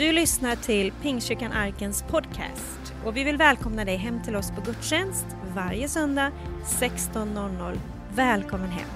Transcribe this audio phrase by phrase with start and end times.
[0.00, 4.60] Du lyssnar till Pingstkyrkan Arkens podcast och vi vill välkomna dig hem till oss på
[4.60, 6.32] gudstjänst varje söndag
[6.64, 7.78] 16.00.
[8.14, 8.88] Välkommen hem!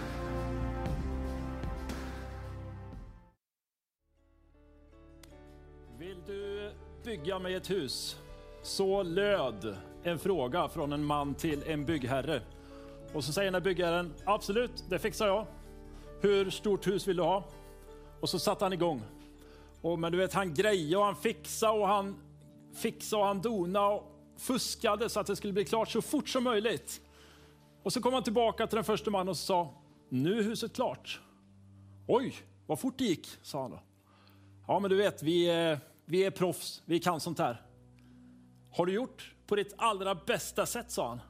[5.98, 6.70] Vill du
[7.04, 8.16] bygga mig ett hus?
[8.62, 12.42] Så löd en fråga från en man till en byggherre.
[13.12, 15.46] Och så säger den här byggherren, absolut, det fixar jag.
[16.20, 17.44] Hur stort hus vill du ha?
[18.20, 19.02] Och så satte han igång.
[19.84, 22.16] Och, men du vet, han grejade och han fixade och han
[22.74, 24.02] fixade och han donade och
[24.36, 27.00] fuskade så att det skulle bli klart så fort som möjligt.
[27.82, 29.74] Och så kom han tillbaka till den första mannen och sa,
[30.08, 31.20] nu är huset klart.
[32.06, 32.34] Oj,
[32.66, 33.80] vad fort det gick, sa han då.
[34.66, 37.62] Ja, men du vet, vi är, vi är proffs, vi kan sånt här.
[38.72, 41.20] Har du gjort på ditt allra bästa sätt, sa han.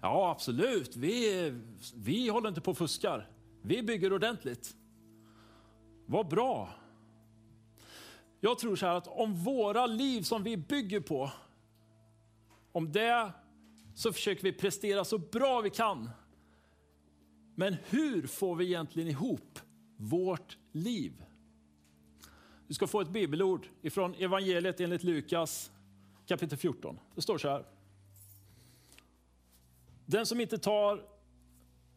[0.00, 0.96] Ja, absolut.
[0.96, 1.54] Vi,
[1.94, 3.28] vi håller inte på och fuskar.
[3.62, 4.76] Vi bygger ordentligt.
[6.06, 6.68] Vad bra.
[8.40, 11.32] Jag tror så här att om våra liv som vi bygger på,
[12.72, 13.32] om det
[13.94, 16.10] så försöker vi prestera så bra vi kan.
[17.54, 19.58] Men hur får vi egentligen ihop
[19.96, 21.24] vårt liv?
[22.66, 25.72] Du ska få ett bibelord ifrån evangeliet enligt Lukas
[26.26, 26.98] kapitel 14.
[27.14, 27.64] Det står så här.
[30.06, 31.04] Den som inte tar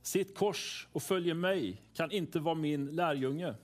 [0.02, 3.56] sitt kors och följer mig kan inte vara min lärjunge.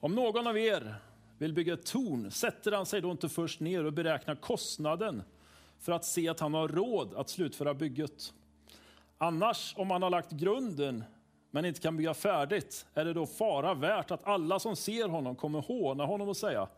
[0.00, 0.96] Om någon av er
[1.42, 5.22] vill bygga ett torn sätter han sig då inte först ner och beräknar kostnaden
[5.78, 8.32] för att se att han har råd att slutföra bygget.
[9.18, 11.04] Annars, om han har lagt grunden
[11.50, 15.36] men inte kan bygga färdigt, är det då fara värt att alla som ser honom
[15.36, 16.68] kommer håna honom och säga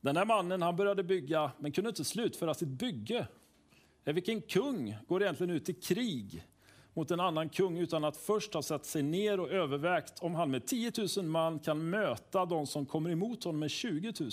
[0.00, 3.26] den här mannen han började bygga men kunde inte slutföra sitt bygge.
[4.04, 6.44] Vilken kung går egentligen ut i krig
[6.94, 10.50] mot en annan kung utan att först ha satt sig ner och övervägt om han
[10.50, 14.30] med 10 000 man kan möta de som kommer emot honom med 20 000.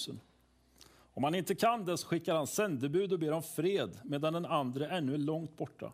[1.13, 4.45] Om han inte kan det så skickar han sändebud och ber om fred medan den
[4.45, 5.91] andra ännu är långt borta.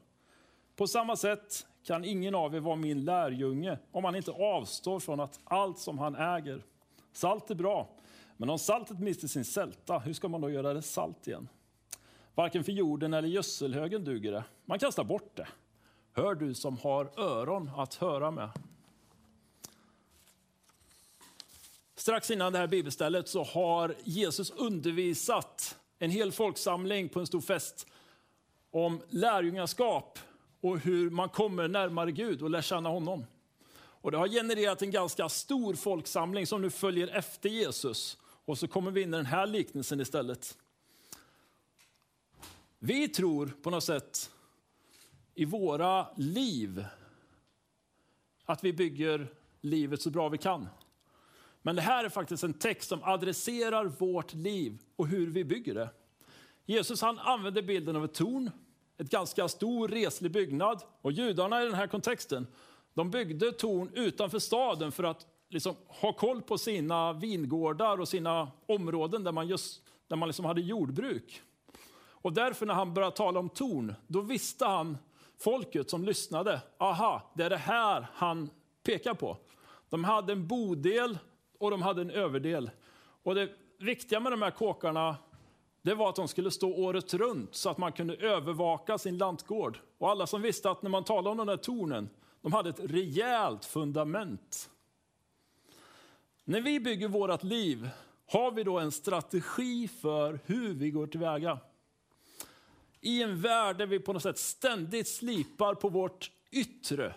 [0.76, 5.20] På samma sätt kan ingen av er vara min lärjunge om han inte avstår från
[5.20, 6.64] att allt som han äger.
[7.12, 7.90] Salt är bra,
[8.38, 11.50] men om saltet mister sin sälta, hur ska man då göra det salt igen?
[12.36, 14.44] Varken för jorden eller gödselhögen duger det.
[14.66, 15.48] Man kastar bort det.
[16.18, 18.50] Hör du som har öron att höra med.
[21.96, 27.42] Strax innan det här bibelstället så har Jesus undervisat en hel folksamling på en stor
[27.42, 27.88] fest
[28.72, 30.20] om lärjungaskap
[30.62, 33.26] och hur man kommer närmare Gud och lär känna honom.
[33.78, 38.18] Och det har genererat en ganska stor folksamling som nu följer efter Jesus.
[38.46, 40.58] Och så kommer vi in i den här liknelsen istället.
[42.80, 44.32] Vi tror på något sätt
[45.38, 46.86] i våra liv
[48.46, 49.28] att vi bygger
[49.62, 50.68] livet så bra vi kan.
[51.62, 55.74] Men det här är faktiskt en text som adresserar vårt liv och hur vi bygger
[55.74, 55.90] det.
[56.66, 58.52] Jesus han använder bilden av ett torn,
[58.98, 60.82] ett ganska stor reslig byggnad.
[61.02, 62.48] Och judarna i den här kontexten,
[62.94, 68.52] de byggde torn utanför staden för att liksom ha koll på sina vingårdar och sina
[68.66, 71.42] områden där man, just, där man liksom hade jordbruk.
[72.00, 74.98] Och därför när han började tala om torn, då visste han
[75.40, 78.50] folket som lyssnade, aha, det är det här han
[78.84, 79.38] pekar på.
[79.90, 81.18] De hade en bodel
[81.60, 82.72] och de hade en överdel.
[83.24, 83.50] Och det
[83.80, 85.16] viktiga med de här kåkarna
[85.82, 89.80] det var att de skulle stå året runt så att man kunde övervaka sin lantgård.
[89.98, 92.10] Och alla som visste att när man talade om den där tornen,
[92.42, 94.70] de hade ett rejält fundament.
[96.44, 97.90] När vi bygger vårt liv,
[98.26, 101.60] har vi då en strategi för hur vi går tillväga?
[103.02, 107.16] I en värld där vi på något sätt ständigt slipar på vårt yttre.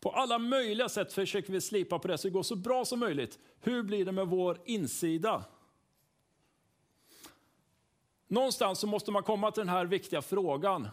[0.00, 2.98] På alla möjliga sätt försöker vi slipa på det så det går så bra som
[2.98, 3.38] möjligt.
[3.60, 5.44] Hur blir det med vår insida?
[8.28, 10.88] Någonstans så måste man komma till den här viktiga frågan.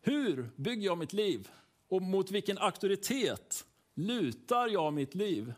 [0.00, 1.50] Hur bygger jag mitt liv?
[1.88, 5.54] Och mot vilken auktoritet lutar jag mitt liv?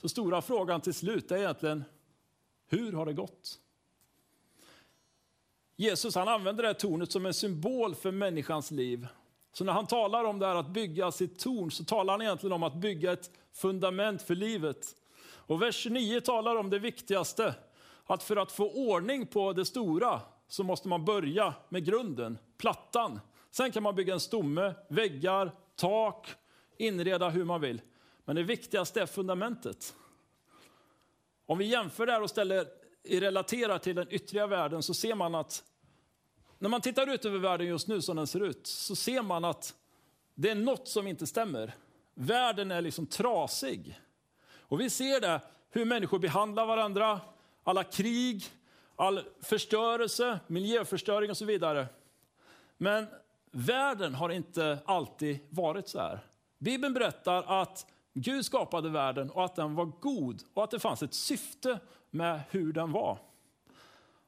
[0.00, 1.84] Så stora frågan till slut är egentligen,
[2.66, 3.60] hur har det gått?
[5.76, 9.06] Jesus han använder det här tornet som en symbol för människans liv.
[9.52, 12.52] Så när han talar om det här att bygga sitt torn så talar han egentligen
[12.52, 14.96] om att bygga ett fundament för livet.
[15.26, 17.54] Och vers 29 talar om det viktigaste,
[18.06, 23.20] att för att få ordning på det stora så måste man börja med grunden, plattan.
[23.50, 26.28] Sen kan man bygga en stomme, väggar, tak,
[26.76, 27.80] inreda hur man vill.
[28.24, 29.94] Men det viktigaste är fundamentet.
[31.46, 32.66] Om vi jämför det här och ställer
[33.04, 35.64] relaterar till den yttre världen så ser man att
[36.58, 39.44] när man tittar ut över världen just nu som den ser ut så ser man
[39.44, 39.74] att
[40.34, 41.74] det är något som inte stämmer.
[42.14, 44.00] Världen är liksom trasig.
[44.58, 45.40] Och vi ser det
[45.70, 47.20] hur människor behandlar varandra,
[47.64, 48.44] alla krig,
[48.96, 51.86] all förstörelse, miljöförstöring och så vidare.
[52.76, 53.06] Men
[53.50, 56.26] världen har inte alltid varit så här.
[56.58, 61.02] Bibeln berättar att Gud skapade världen och att den var god och att det fanns
[61.02, 61.80] ett syfte
[62.10, 63.18] med hur den var.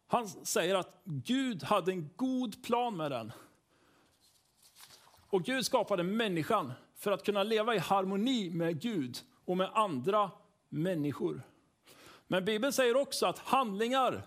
[0.06, 3.32] Han säger att Gud hade en god plan med den.
[5.28, 10.30] Och Gud skapade människan för att kunna leva i harmoni med Gud och med andra
[10.68, 11.42] människor.
[12.26, 14.22] Men Bibeln säger också att handlingar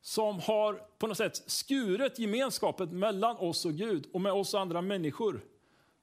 [0.00, 4.82] som har på något sätt skurit gemenskapen mellan oss och Gud och med oss andra
[4.82, 5.44] människor,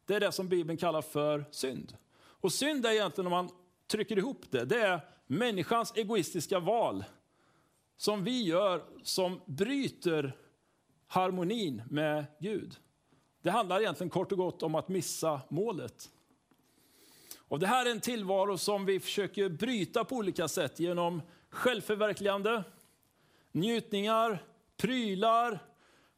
[0.06, 1.98] det är det som Bibeln kallar för synd.
[2.41, 3.49] Och synd är egentligen, om man
[3.88, 7.03] trycker ihop det, det är människans egoistiska val
[7.97, 10.38] som vi gör som bryter
[11.07, 12.75] harmonin med Gud.
[13.41, 16.09] Det handlar egentligen kort och gott om att missa målet.
[17.38, 22.63] Och det här är en tillvaro som vi försöker bryta på olika sätt genom självförverkligande,
[23.51, 24.43] njutningar,
[24.77, 25.59] prylar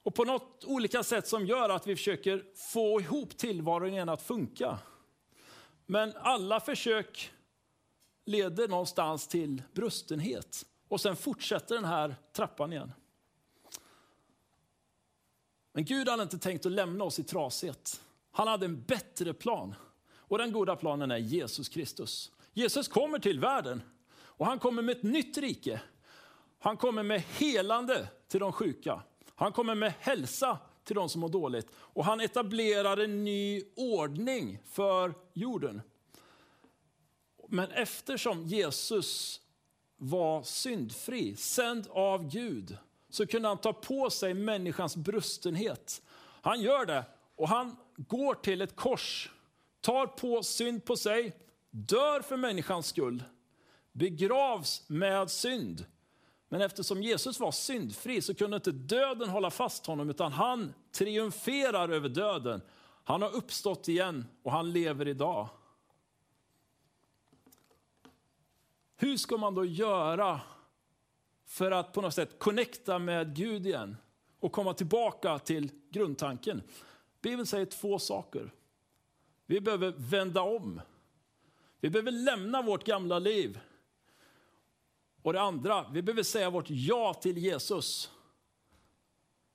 [0.03, 2.43] och på något olika sätt som gör att vi försöker
[2.73, 4.79] få ihop tillvaron igen att funka.
[5.85, 7.31] Men alla försök
[8.25, 10.65] leder någonstans till brustenhet.
[10.87, 12.91] Och sen fortsätter den här trappan igen.
[15.73, 18.01] Men Gud hade inte tänkt att lämna oss i trasighet.
[18.31, 19.75] Han hade en bättre plan.
[20.15, 22.31] Och den goda planen är Jesus Kristus.
[22.53, 23.81] Jesus kommer till världen
[24.15, 25.81] och han kommer med ett nytt rike.
[26.59, 29.03] Han kommer med helande till de sjuka.
[29.35, 31.67] Han kommer med hälsa till de som mår dåligt.
[31.75, 35.81] Och han etablerar en ny ordning för jorden.
[37.47, 39.41] Men eftersom Jesus
[39.97, 42.77] var syndfri, sänd av Gud,
[43.09, 46.01] så kunde han ta på sig människans brustenhet.
[46.41, 49.31] Han gör det och han går till ett kors,
[49.81, 51.35] tar på synd på sig,
[51.69, 53.23] dör för människans skull,
[53.91, 55.85] begravs med synd.
[56.53, 61.89] Men eftersom Jesus var syndfri så kunde inte döden hålla fast honom utan han triumferar
[61.89, 62.61] över döden.
[63.03, 65.49] Han har uppstått igen och han lever idag.
[68.95, 70.41] Hur ska man då göra
[71.45, 73.97] för att på något sätt connecta med Gud igen
[74.39, 76.61] och komma tillbaka till grundtanken?
[77.21, 78.53] Bibeln säger två saker.
[79.45, 80.81] Vi behöver vända om.
[81.79, 83.59] Vi behöver lämna vårt gamla liv.
[85.23, 88.11] Och det andra, vi behöver säga vårt ja till Jesus.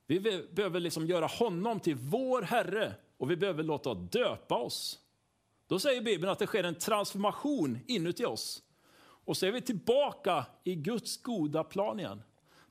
[0.06, 0.20] Vi
[0.52, 4.98] behöver liksom göra honom till vår Herre och vi behöver låta döpa oss.
[5.66, 8.62] Då säger Bibeln att det sker en transformation inuti oss.
[9.00, 12.22] Och så är vi tillbaka i Guds goda plan igen.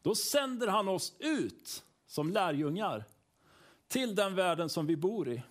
[0.01, 3.05] Då sänder han oss ut som lärjungar
[3.88, 5.44] till den världen som vi bor i.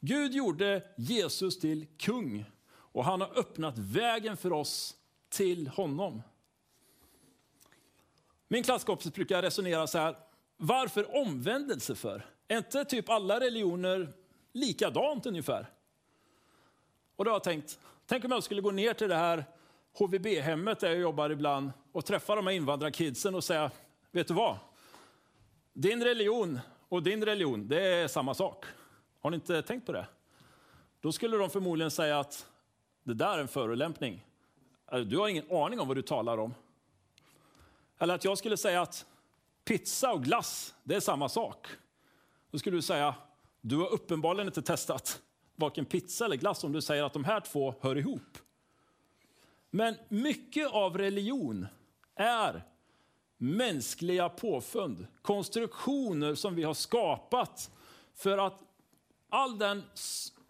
[0.00, 4.96] Gud gjorde Jesus till kung och han har öppnat vägen för oss
[5.28, 6.22] till honom.
[8.52, 10.16] Min klasskompis brukar resonera så här,
[10.56, 12.26] varför omvändelse för?
[12.48, 14.12] Är inte typ alla religioner
[14.52, 15.66] likadant ungefär?
[17.16, 19.44] Och då har jag tänkt, tänk om jag skulle gå ner till det här
[19.98, 23.70] HVB-hemmet där jag jobbar ibland och träffa de här invandrarkidsen och säga,
[24.10, 24.56] vet du vad?
[25.72, 28.64] Din religion och din religion, det är samma sak.
[29.20, 30.06] Har ni inte tänkt på det?
[31.00, 32.46] Då skulle de förmodligen säga att
[33.04, 34.26] det där är en förolämpning.
[34.92, 36.54] Äh, du har ingen aning om vad du talar om.
[38.00, 39.06] Eller att jag skulle säga att
[39.64, 41.66] pizza och glass, det är samma sak.
[42.50, 43.14] Då skulle du säga,
[43.60, 45.22] du har uppenbarligen inte testat
[45.56, 48.38] varken pizza eller glass om du säger att de här två hör ihop.
[49.70, 51.66] Men mycket av religion
[52.14, 52.64] är
[53.36, 57.70] mänskliga påfund, konstruktioner som vi har skapat
[58.14, 58.60] för att
[59.28, 59.82] all den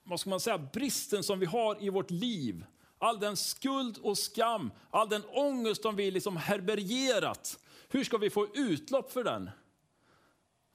[0.03, 2.65] vad ska man säga, bristen som vi har i vårt liv,
[3.01, 8.31] all den skuld och skam, all den ångest som vi liksom herbergerat, hur ska vi
[8.31, 9.51] få utlopp för den?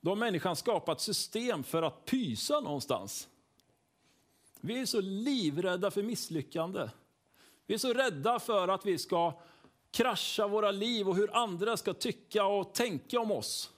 [0.02, 3.28] Då har människan skapat system för att pysa någonstans.
[4.62, 6.90] Vi är så livrädda för misslyckande.
[7.66, 9.42] Vi är så rädda för att vi ska
[9.92, 13.72] krascha våra liv och hur andra ska tycka och tänka om oss.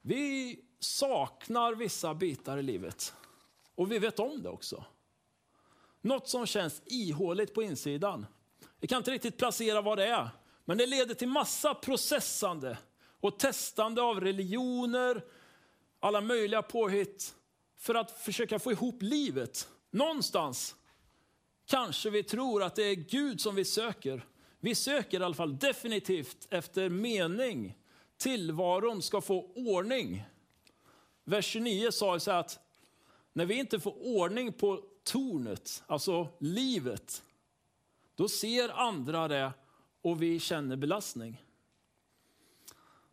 [0.00, 3.14] Vi saknar vissa bitar i livet
[3.74, 4.84] och vi vet om det också.
[6.00, 8.26] Något som känns ihåligt på insidan.
[8.80, 10.30] Vi kan inte riktigt placera vad det är,
[10.64, 12.78] men det leder till massa processande
[13.20, 15.24] och testande av religioner,
[16.00, 17.34] alla möjliga påhitt
[17.78, 20.76] för att försöka få ihop livet Någonstans
[21.66, 24.26] kanske vi tror att det är Gud som vi söker.
[24.60, 27.78] Vi söker i alla fall definitivt efter mening.
[28.16, 30.24] Tillvaron ska få ordning.
[31.24, 32.61] Vers 29 sa så att
[33.32, 37.22] när vi inte får ordning på tornet, alltså livet,
[38.14, 39.52] då ser andra det
[40.02, 41.42] och vi känner belastning.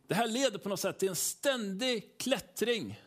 [0.06, 3.00] Det här leder på något sätt till en ständig klättring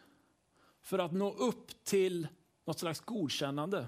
[0.82, 2.28] för att nå upp till
[2.66, 3.88] något slags godkännande.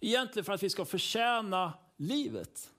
[0.00, 2.70] Egentligen för att vi ska förtjäna livet.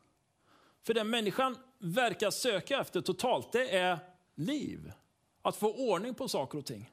[0.81, 3.99] För det människan verkar söka efter totalt, det är
[4.35, 4.91] liv.
[5.41, 6.91] Att få ordning på saker och ting.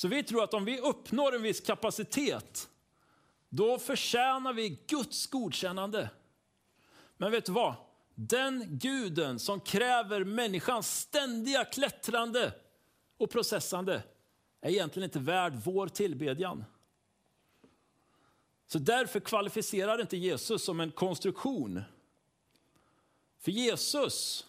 [0.00, 2.68] Så vi tror att om vi uppnår en viss kapacitet,
[3.48, 6.10] då förtjänar vi Guds godkännande.
[7.16, 7.74] Men vet du vad?
[8.14, 12.52] Den guden som kräver människans ständiga klättrande
[13.16, 14.02] och processande
[14.60, 16.64] är egentligen inte värd vår tillbedjan.
[18.66, 21.82] Så därför kvalificerar inte Jesus som en konstruktion.
[23.38, 24.46] För Jesus,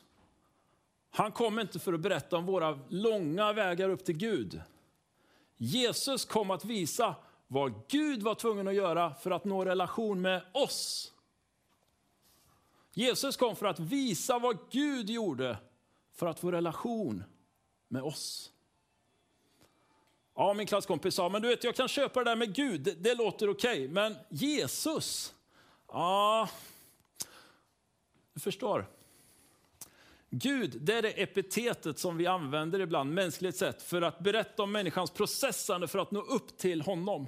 [1.10, 4.62] han kom inte för att berätta om våra långa vägar upp till Gud.
[5.63, 7.15] Jesus kom att visa
[7.48, 11.13] vad Gud var tvungen att göra för att nå relation med oss.
[12.94, 15.58] Jesus kom för att visa vad Gud gjorde
[16.15, 17.24] för att få relation
[17.88, 18.51] med oss.
[20.36, 22.91] Ja, min klasskompis sa, men du vet, jag kan köpa det där med Gud, det,
[22.91, 23.88] det låter okej, okay.
[23.88, 25.34] men Jesus,
[25.88, 26.50] ja,
[28.34, 29.00] du förstår.
[30.33, 34.71] Gud, det är det epitetet som vi använder ibland, mänskligt sett, för att berätta om
[34.71, 37.27] människans processande för att nå upp till honom.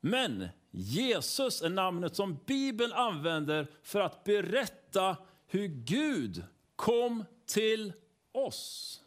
[0.00, 6.44] Men Jesus är namnet som Bibeln använder för att berätta hur Gud
[6.76, 7.92] kom till
[8.32, 9.00] oss.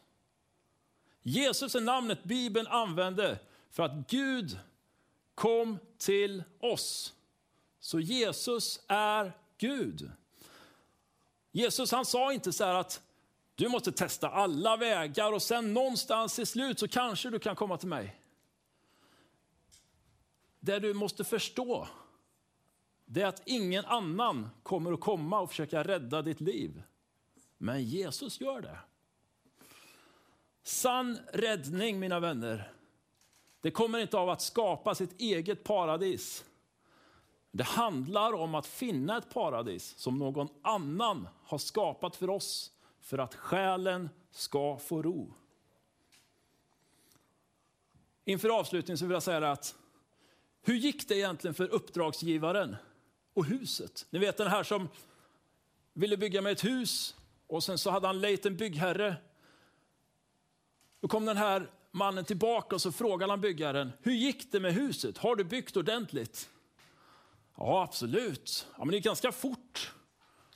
[1.22, 3.38] Jesus är namnet Bibeln använder
[3.70, 4.58] för att Gud
[5.34, 7.14] kom till oss.
[7.80, 10.10] Så Jesus är Gud.
[11.52, 13.02] Jesus han sa inte så här att
[13.54, 17.76] du måste testa alla vägar och sen någonstans i slut så kanske du kan komma
[17.76, 18.20] till mig.
[20.60, 21.88] Det du måste förstå
[23.10, 26.82] det är att ingen annan kommer att komma och försöka rädda ditt liv.
[27.58, 28.78] Men Jesus gör det.
[30.62, 32.72] Sann räddning, mina vänner,
[33.60, 36.44] det kommer inte av att skapa sitt eget paradis.
[37.58, 43.18] Det handlar om att finna ett paradis som någon annan har skapat för oss för
[43.18, 45.34] att själen ska få ro.
[48.24, 49.74] Inför avslutningen så vill jag säga att
[50.62, 52.76] hur gick det egentligen för uppdragsgivaren
[53.34, 54.06] och huset?
[54.10, 54.88] Ni vet den här som
[55.92, 59.16] ville bygga med ett hus och sen så hade han lejt en byggherre.
[61.00, 64.74] Då kom den här mannen tillbaka och så frågade han byggaren, hur gick det med
[64.74, 65.18] huset?
[65.18, 66.50] Har du byggt ordentligt?
[67.58, 68.66] Ja, absolut.
[68.72, 69.92] Ja, men det är ganska fort.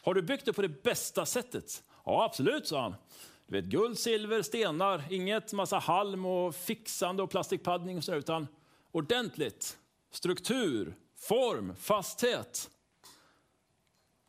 [0.02, 1.84] Har du byggt det på det bästa sättet?
[2.04, 2.94] Ja, absolut, sa han.
[3.46, 8.46] Du vet, guld, silver, stenar, inget massa halm och fixande och plastikpaddning och så, utan
[8.92, 9.78] ordentligt
[10.10, 12.70] struktur, form, fasthet.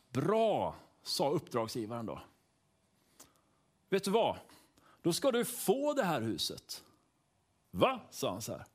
[0.10, 2.22] Bra, sa uppdragsgivaren då.
[3.90, 4.38] Vet du vad?
[5.02, 6.84] Då ska du få det här huset.
[7.72, 8.00] Va?
[8.12, 8.66] sa han så här.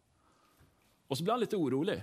[1.08, 2.02] Och så blev han lite orolig.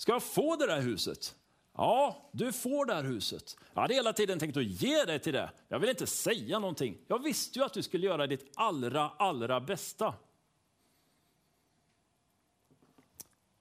[0.00, 1.36] Ska jag få det där huset?
[1.76, 3.56] Ja, du får det här huset.
[3.74, 5.50] Jag hade hela tiden tänkt att ge dig till det.
[5.68, 6.98] Jag vill inte säga någonting.
[7.06, 10.14] Jag visste ju att du skulle göra ditt allra, allra bästa.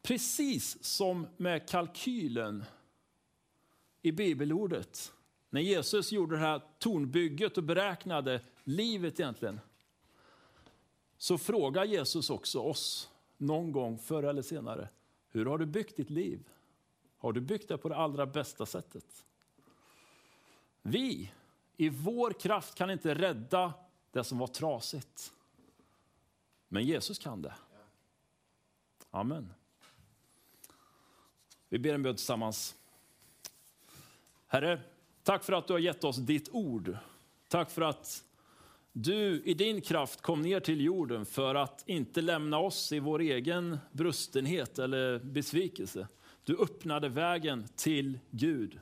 [0.02, 2.64] Precis som med kalkylen
[4.02, 5.14] i bibelordet.
[5.50, 9.60] När Jesus gjorde det här tornbygget och beräknade livet egentligen.
[11.18, 14.90] Så frågar Jesus också oss någon gång förr eller senare.
[15.30, 16.50] Hur har du byggt ditt liv?
[17.18, 19.26] Har du byggt det på det allra bästa sättet?
[20.82, 21.32] Vi,
[21.78, 23.74] i vår kraft, kan inte rädda
[24.12, 25.34] det som var trasigt.
[26.68, 27.54] Men Jesus kan det.
[29.12, 29.54] Amen.
[31.70, 32.76] Vi ber en bön tillsammans.
[34.48, 34.82] Herre,
[35.24, 36.98] tack för att du har gett oss ditt ord.
[37.48, 38.24] Tack för att
[39.02, 43.20] du i din kraft kom ner till jorden för att inte lämna oss i vår
[43.20, 46.08] egen brustenhet eller besvikelse.
[46.44, 48.80] Du öppnade vägen till Gud.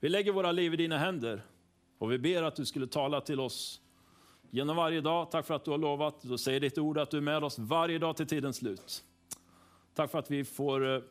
[0.00, 1.42] Vi lägger våra liv i dina händer
[1.98, 3.80] och vi ber att du skulle tala till oss
[4.50, 5.30] genom varje dag.
[5.30, 6.22] Tack för att du har lovat.
[6.22, 9.04] Du säger ditt ord att du är med oss varje dag till tidens slut.
[9.94, 11.02] Tack för att vi får eh,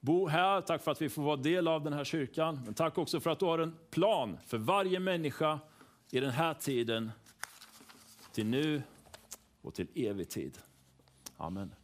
[0.00, 0.60] bo här.
[0.60, 2.60] Tack för att vi får vara del av den här kyrkan.
[2.64, 5.58] Men tack också för att du har en plan för varje människa
[6.10, 7.10] i den här tiden,
[8.34, 8.82] till nu
[9.62, 10.58] och till evig tid.
[11.36, 11.74] Amen.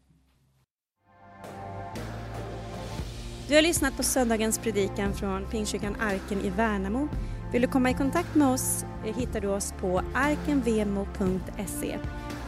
[3.49, 7.09] Du har lyssnat på söndagens predikan från Pingstkyrkan Arken i Värnamo.
[7.53, 11.99] Vill du komma i kontakt med oss eh, hittar du oss på arkenvemo.se.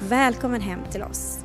[0.01, 1.45] Välkommen hem till oss.